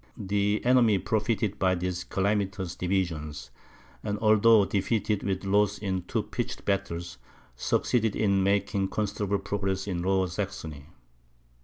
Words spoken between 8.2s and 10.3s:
making considerable progress in Lower